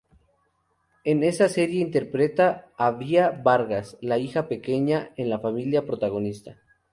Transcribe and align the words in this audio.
En 1.03 1.21
esta 1.21 1.47
serie 1.47 1.79
interpreta 1.79 2.71
a 2.75 2.89
Bea 2.89 3.29
Vargas, 3.43 3.99
la 4.01 4.17
hija 4.17 4.47
pequeña 4.49 5.11
en 5.15 5.29
la 5.29 5.37
familia 5.39 5.85
protagonista. 5.85 6.57